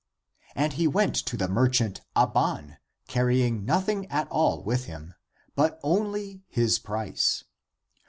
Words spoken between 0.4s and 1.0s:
And he